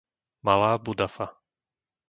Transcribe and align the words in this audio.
Malá 0.45 0.71
Budafa 0.83 1.27